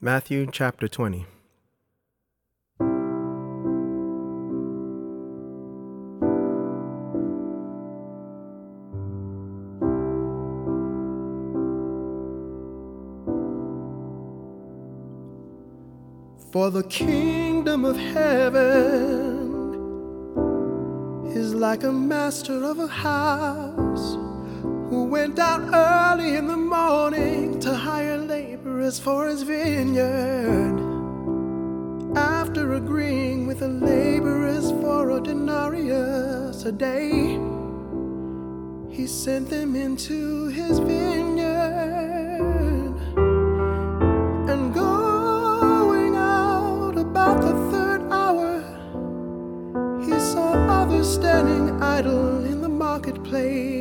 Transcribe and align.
Matthew 0.00 0.46
chapter 0.50 0.86
20. 0.86 1.24
For 16.52 16.70
the 16.70 16.82
kingdom 16.84 17.84
of 17.84 17.96
heaven 17.96 19.44
is 21.26 21.54
like 21.54 21.82
a 21.82 21.92
master 21.92 22.64
of 22.64 22.78
a 22.78 22.86
house 22.86 24.14
who 24.90 25.06
went 25.10 25.38
out 25.38 25.62
early 25.72 26.36
in 26.36 26.46
the 26.46 26.56
morning 26.56 27.58
to 27.60 27.74
hire 27.74 28.18
laborers 28.74 28.98
for 28.98 29.28
his 29.28 29.42
vineyard. 29.42 30.76
After 32.16 32.74
agreeing 32.74 33.46
with 33.46 33.60
the 33.60 33.68
laborers 33.68 34.72
for 34.82 35.10
a 35.10 35.20
denarius 35.20 36.64
a 36.64 36.72
day, 36.72 37.38
he 38.90 39.06
sent 39.06 39.48
them 39.48 39.76
into 39.76 40.48
his 40.48 40.80
vineyard. 40.80 41.54
And 44.50 44.74
going 44.74 46.16
out 46.16 46.98
about 46.98 47.42
the 47.42 47.54
third 47.70 48.02
hour, 48.10 48.58
he 50.04 50.18
saw 50.18 50.52
others 50.80 51.14
standing 51.14 51.80
idle 51.80 52.44
in 52.44 52.60
the 52.60 52.68
marketplace. 52.68 53.73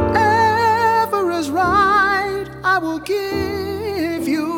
Whatever 0.00 1.30
is 1.32 1.50
right, 1.50 2.46
I 2.64 2.78
will 2.78 2.98
give 2.98 4.28
you. 4.28 4.48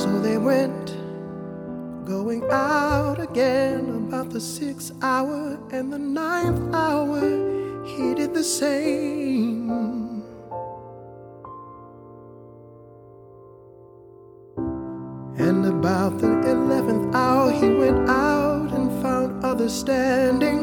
So 0.00 0.20
they 0.20 0.38
went, 0.38 0.86
going 2.04 2.44
out 2.50 3.20
again 3.20 3.88
about 4.06 4.30
the 4.30 4.40
sixth 4.40 4.92
hour 5.02 5.58
and 5.70 5.92
the 5.92 5.98
ninth 5.98 6.74
hour. 6.74 7.20
He 7.86 8.14
did 8.14 8.34
the 8.34 8.44
same. 8.44 9.70
And 15.36 15.66
about 15.66 16.18
the 16.18 16.32
eleventh 16.54 17.14
hour, 17.14 17.50
he 17.50 17.68
went 17.68 18.08
out 18.08 18.23
others 19.64 19.80
standing. 19.80 20.60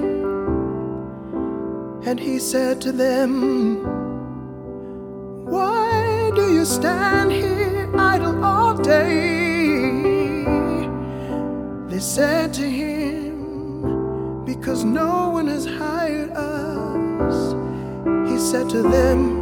And 2.05 2.19
he 2.19 2.39
said 2.39 2.81
to 2.81 2.91
them, 2.91 3.83
Why 5.45 6.31
do 6.35 6.53
you 6.53 6.65
stand 6.65 7.31
here 7.31 7.89
idle 7.97 8.43
all 8.43 8.75
day? 8.75 9.89
They 11.89 11.99
said 11.99 12.53
to 12.53 12.69
him, 12.69 14.45
Because 14.45 14.83
no 14.83 15.29
one 15.29 15.47
has 15.47 15.65
hired 15.65 16.31
us. 16.31 17.53
He 18.29 18.37
said 18.37 18.69
to 18.69 18.81
them, 18.83 19.40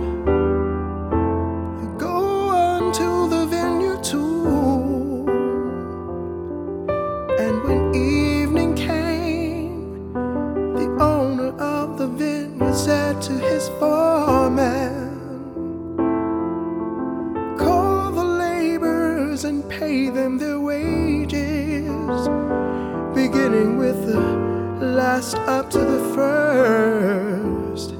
last 25.33 25.47
up 25.49 25.69
to 25.69 25.79
the 25.79 25.99
first. 26.15 27.91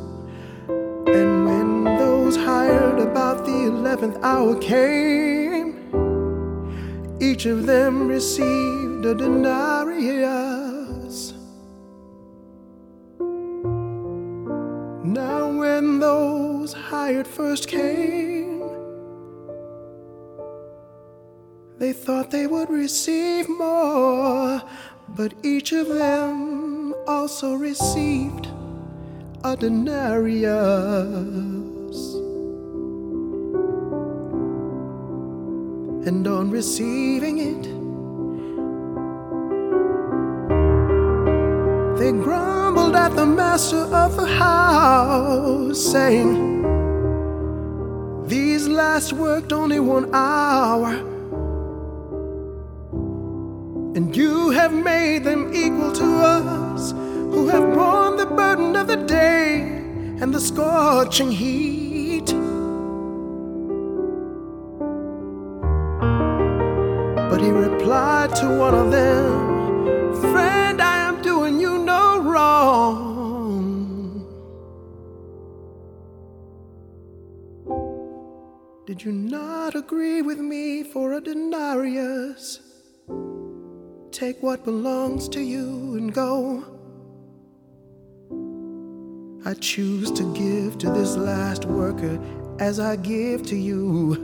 And 1.07 1.45
when 1.45 1.83
those 1.83 2.35
hired 2.35 2.99
about 2.99 3.45
the 3.45 3.65
eleventh 3.65 4.17
hour 4.23 4.57
came, 4.59 5.75
each 7.21 7.45
of 7.45 7.65
them 7.65 8.07
received 8.07 9.05
a 9.05 9.13
denarius. 9.13 10.33
Now, 15.03 15.49
when 15.49 15.99
those 15.99 16.73
hired 16.73 17.27
first 17.27 17.67
came, 17.67 18.61
they 21.77 21.93
thought 21.93 22.31
they 22.31 22.47
would 22.47 22.69
receive 22.69 23.47
more, 23.49 24.61
but 25.09 25.33
each 25.43 25.71
of 25.71 25.87
them 25.87 26.78
also 27.09 27.55
received 27.55 28.47
a 29.43 29.57
denarius. 29.57 30.49
And 36.07 36.27
on 36.27 36.51
receiving 36.51 37.39
it, 37.39 37.63
they 41.97 42.11
grumbled 42.11 42.95
at 42.95 43.15
the 43.15 43.25
master 43.25 43.85
of 44.03 44.15
the 44.15 44.27
house, 44.27 45.81
saying, 45.91 46.61
These 48.27 48.67
last 48.67 49.13
worked 49.13 49.51
only 49.51 49.79
one 49.79 50.13
hour, 50.13 51.08
and 53.95 54.15
you 54.15 54.51
have 54.51 54.71
made 54.71 55.23
them 55.23 55.51
equal 55.53 55.91
to 55.91 56.21
us, 56.21 56.91
who 56.91 57.47
have 57.47 57.73
borne 57.73 58.17
the 58.17 58.25
burden 58.25 58.75
of 58.75 58.87
the 58.87 58.97
day 58.97 59.61
and 60.21 60.33
the 60.33 60.39
scorching 60.39 61.31
heat. 61.31 62.27
But 67.29 67.41
he 67.41 67.49
replied 67.49 68.35
to 68.35 68.47
one 68.57 68.75
of 68.75 68.91
them, 68.91 70.13
Friend, 70.31 70.81
I 70.81 70.97
am 71.07 71.21
doing 71.21 71.59
you 71.59 71.79
no 71.79 72.19
wrong. 72.19 73.09
Did 78.85 79.03
you 79.03 79.11
not 79.11 79.75
agree 79.75 80.21
with 80.21 80.39
me 80.39 80.83
for 80.83 81.13
a 81.13 81.21
denarius? 81.21 82.68
Take 84.19 84.43
what 84.43 84.65
belongs 84.65 85.29
to 85.29 85.39
you 85.39 85.95
and 85.95 86.13
go. 86.13 86.61
I 89.45 89.53
choose 89.53 90.11
to 90.11 90.33
give 90.33 90.77
to 90.79 90.89
this 90.89 91.15
last 91.15 91.63
worker 91.63 92.19
as 92.59 92.81
I 92.81 92.97
give 92.97 93.43
to 93.47 93.55
you. 93.55 94.15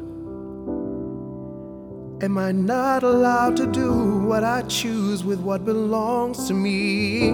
Am 2.22 2.38
I 2.38 2.52
not 2.52 3.04
allowed 3.04 3.56
to 3.56 3.68
do 3.68 4.20
what 4.20 4.44
I 4.44 4.64
choose 4.64 5.24
with 5.24 5.40
what 5.40 5.64
belongs 5.64 6.46
to 6.50 6.54
me? 6.54 7.30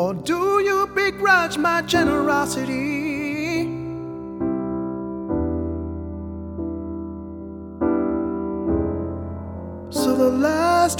Or 0.00 0.14
do 0.14 0.62
you 0.64 0.86
begrudge 0.94 1.58
my 1.58 1.82
generosity? 1.82 3.09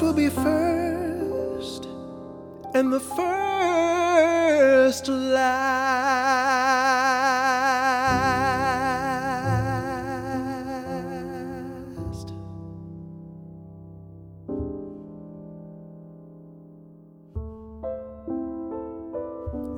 Last 0.01 0.03
will 0.03 0.15
be 0.15 0.31
first, 0.31 1.87
and 2.75 2.93
the 2.93 3.01
first 3.01 5.09
last. 5.09 6.01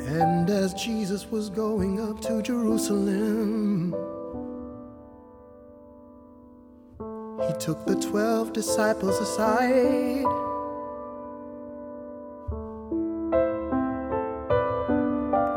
And 0.07 0.51
as 0.51 0.75
Jesus 0.75 1.31
was 1.31 1.49
going 1.51 2.01
up 2.01 2.21
to 2.23 2.43
Jerusalem, 2.43 3.62
he 7.47 7.53
took 7.59 7.85
the 7.87 7.97
twelve 7.97 8.53
disciples 8.53 9.19
aside. 9.19 10.27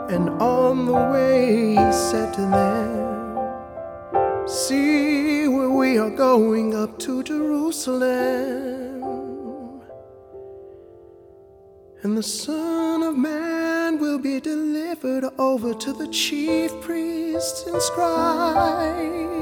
And 0.10 0.30
on 0.42 0.86
the 0.86 0.94
way 0.94 1.76
he 1.76 1.92
said 1.92 2.34
to 2.36 2.42
them, 2.42 3.06
See 4.48 5.48
where 5.48 5.70
we 5.70 5.98
are 5.98 6.10
going 6.10 6.76
up 6.76 6.98
to 7.00 7.24
Jerusalem. 7.24 8.86
And 12.04 12.16
the 12.16 12.24
Son 12.24 13.04
of 13.04 13.18
Man 13.18 14.00
will 14.00 14.20
be 14.20 14.40
delivered 14.40 15.26
over 15.40 15.74
to 15.74 15.94
the 15.94 16.08
chief 16.08 16.72
priests 16.82 17.66
and 17.66 17.82
scribes. 17.82 19.35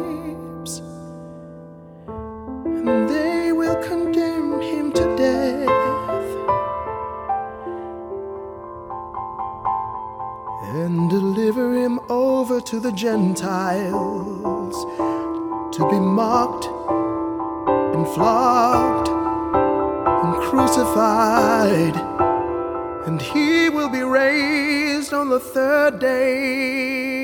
To 12.74 12.80
the 12.80 12.92
Gentiles 12.94 14.74
to 15.76 15.88
be 15.92 16.00
mocked 16.00 16.66
and 17.96 18.08
flogged 18.16 19.10
and 19.10 20.34
crucified 20.50 21.96
and 23.06 23.22
he 23.22 23.70
will 23.70 23.90
be 23.90 24.02
raised 24.02 25.14
on 25.14 25.30
the 25.30 25.40
third 25.40 26.00
day. 26.00 27.23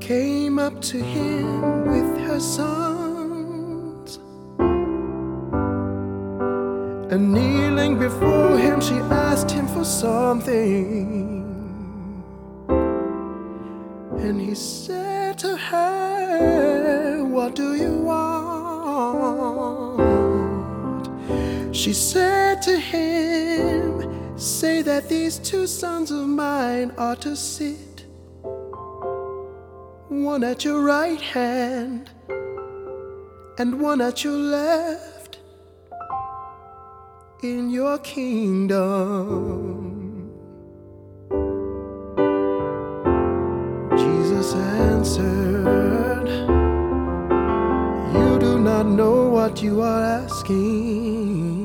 Came 0.00 0.58
up 0.58 0.80
to 0.80 0.96
him 0.96 1.84
with 1.86 2.18
her 2.26 2.40
sons. 2.40 4.18
And 7.12 7.34
kneeling 7.34 7.98
before 7.98 8.56
him, 8.56 8.80
she 8.80 8.94
asked 8.94 9.50
him 9.50 9.68
for 9.68 9.84
something. 9.84 11.44
And 14.18 14.40
he 14.40 14.54
said 14.54 15.38
to 15.40 15.54
her, 15.54 17.22
What 17.24 17.54
do 17.54 17.74
you 17.74 17.92
want? 17.92 18.40
She 21.76 21.92
said 21.92 22.62
to 22.62 22.78
him, 22.78 23.99
Say 24.40 24.80
that 24.80 25.06
these 25.10 25.36
two 25.36 25.66
sons 25.66 26.10
of 26.10 26.26
mine 26.26 26.92
are 26.96 27.14
to 27.16 27.36
sit 27.36 28.06
one 30.08 30.42
at 30.42 30.64
your 30.64 30.80
right 30.80 31.20
hand 31.20 32.08
and 33.58 33.78
one 33.78 34.00
at 34.00 34.24
your 34.24 34.38
left 34.38 35.40
in 37.42 37.68
your 37.68 37.98
kingdom. 37.98 38.80
Jesus 43.98 44.54
answered, 44.54 46.30
You 48.14 48.38
do 48.38 48.58
not 48.58 48.86
know 48.86 49.28
what 49.28 49.62
you 49.62 49.82
are 49.82 50.02
asking. 50.02 51.59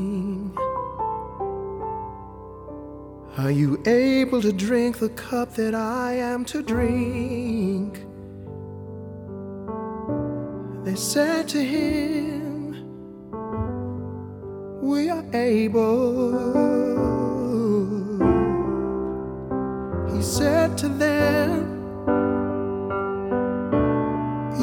Are 3.38 3.52
you 3.52 3.84
able 3.86 4.42
to 4.42 4.54
drink 4.54 5.00
the 5.00 5.10
cup 5.10 5.56
that 5.56 5.76
I 5.76 6.14
am 6.14 6.46
to 6.46 6.64
drink? 6.64 8.00
They 10.86 10.96
said 10.96 11.50
to 11.50 11.62
him, 11.62 12.72
We 14.82 15.10
are 15.10 15.26
able. 15.34 16.32
He 20.16 20.22
said 20.22 20.78
to 20.78 20.88
them, 20.88 21.52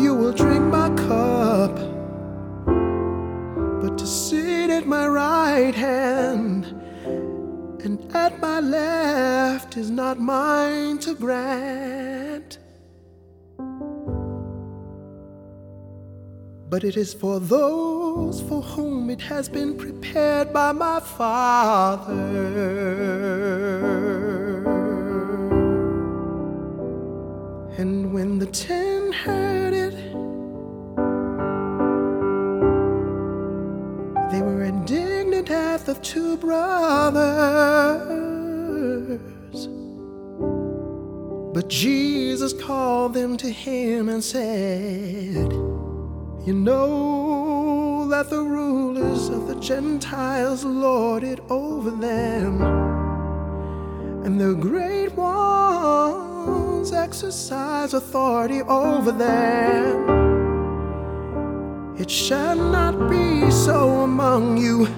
You 0.02 0.14
will 0.14 0.32
drink 0.32 0.64
my 0.64 0.88
cup, 0.94 1.76
but 3.82 3.98
to 3.98 4.06
sit 4.06 4.70
at 4.70 4.86
my 4.86 5.06
right 5.08 5.74
hand 5.74 6.11
and 7.84 7.98
at 8.14 8.40
my 8.40 8.60
left 8.60 9.76
is 9.76 9.90
not 9.90 10.20
mine 10.20 10.98
to 10.98 11.14
grant. 11.14 12.58
but 16.72 16.84
it 16.84 16.96
is 16.96 17.12
for 17.12 17.38
those 17.38 18.40
for 18.48 18.62
whom 18.62 19.10
it 19.10 19.20
has 19.20 19.46
been 19.46 19.76
prepared 19.76 20.54
by 20.54 20.72
my 20.72 20.98
Father. 21.00 22.14
And 27.76 28.14
when 28.14 28.38
the 28.38 28.46
ten 28.46 29.12
heard 29.12 29.74
it, 29.74 29.91
the 35.92 36.00
two 36.00 36.36
brothers. 36.38 37.20
But 41.52 41.68
Jesus 41.68 42.54
called 42.54 43.12
them 43.12 43.36
to 43.36 43.50
him 43.50 44.08
and 44.08 44.24
said, 44.24 45.52
you 46.46 46.54
know 46.54 48.08
that 48.08 48.30
the 48.30 48.40
rulers 48.40 49.28
of 49.28 49.46
the 49.48 49.56
Gentiles 49.56 50.64
lord 50.64 51.24
it 51.24 51.40
over 51.50 51.90
them, 51.90 52.62
and 54.24 54.40
the 54.40 54.54
great 54.54 55.12
ones 55.14 56.92
exercise 56.92 57.92
authority 57.92 58.62
over 58.62 59.12
them. 59.12 60.08
It 61.98 62.10
shall 62.10 62.56
not 62.56 63.10
be 63.10 63.50
so 63.50 64.00
among 64.00 64.56
you. 64.56 64.88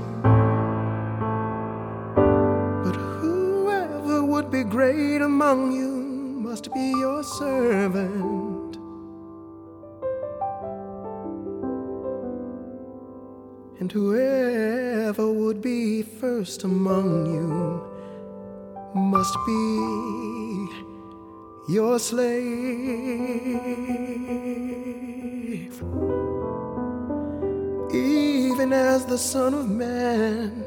Among 5.35 5.73
you 5.73 5.91
must 6.47 6.73
be 6.73 6.87
your 7.05 7.25
servant. 7.25 8.55
and 13.81 13.91
whoever 13.93 15.27
would 15.31 15.61
be 15.61 16.03
first 16.03 16.65
among 16.65 17.27
you 17.35 17.83
must 18.95 19.37
be 19.45 20.69
your 21.69 21.99
slave. 21.99 22.45
Even 27.93 28.73
as 28.73 29.05
the 29.05 29.19
Son 29.19 29.53
of 29.53 29.69
Man 29.69 30.65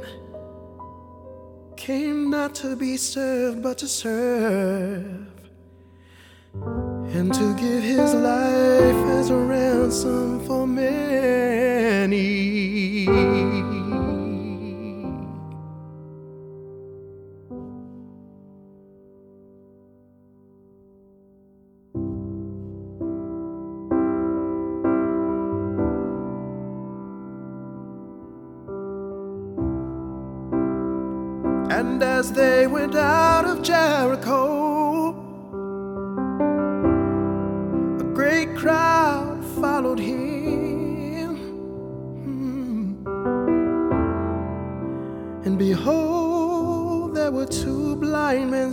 came 1.88 2.30
not 2.30 2.54
to 2.54 2.76
be 2.76 2.98
served, 2.98 3.64
but 3.64 3.78
to 3.78 3.88
serve, 3.88 5.26
and 7.16 7.34
to 7.34 7.56
give 7.56 7.82
his 7.82 8.14
life 8.14 9.06
as 9.18 9.30
a 9.30 9.38
ransom 9.38 10.46
for 10.46 10.68
many. 10.68 12.18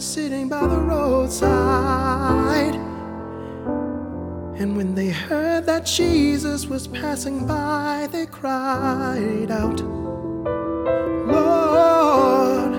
sitting 0.05 0.49
by 0.51 0.67
the 0.67 0.77
roadside. 0.77 2.75
And 4.61 4.77
when 4.77 4.95
they 4.95 5.09
heard 5.09 5.65
that 5.65 5.87
Jesus 5.87 6.67
was 6.67 6.87
passing 6.87 7.47
by, 7.47 8.09
they 8.13 8.27
cried 8.27 9.51
out, 9.51 9.81
Lord, 11.27 12.75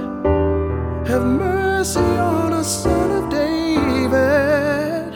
have 1.08 1.26
mercy 1.26 2.00
on 2.00 2.54
us, 2.54 2.84
son 2.84 3.24
of 3.24 3.30
David. 3.32 5.14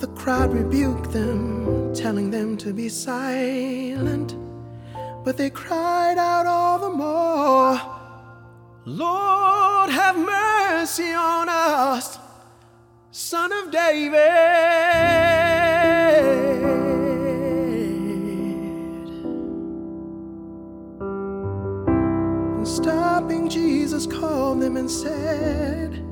The 0.00 0.08
crowd 0.16 0.54
rebuked 0.54 1.12
them, 1.12 1.92
telling 1.94 2.30
them 2.30 2.56
to 2.58 2.72
be 2.72 2.88
silent. 2.88 4.34
But 5.24 5.36
they 5.36 5.50
cried 5.50 6.16
out 6.16 6.46
all 6.46 6.78
the 6.78 6.96
more, 6.96 7.78
Lord 8.86 9.57
have 9.90 10.16
mercy 10.18 11.12
on 11.12 11.48
us, 11.48 12.18
Son 13.10 13.52
of 13.52 13.70
David. 13.70 14.18
And 22.56 22.68
stopping, 22.68 23.48
Jesus 23.48 24.06
called 24.06 24.60
them 24.62 24.76
and 24.76 24.90
said, 24.90 26.04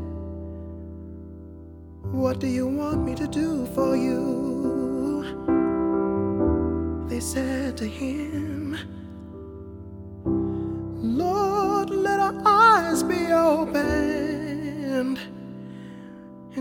What 2.12 2.38
do 2.38 2.47
you 2.47 2.66
want 2.66 3.04
me 3.04 3.14
to 3.14 3.26
do 3.26 3.66
for 3.75 3.97
you? 3.97 4.26
They 7.09 7.21
said 7.21 7.76
to 7.78 7.87
him, 7.87 8.36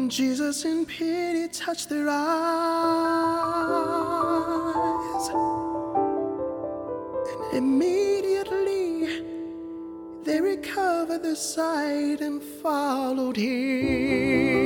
Jesus, 0.10 0.66
in 0.66 0.86
pity, 0.86 1.48
touched 1.48 1.90
their 1.90 2.08
eyes. 2.10 2.16
And 7.32 7.58
immediately 7.58 9.24
they 10.24 10.42
recovered 10.42 11.24
their 11.24 11.36
sight 11.36 12.22
and 12.22 12.42
followed 12.42 13.38
him. 13.38 14.66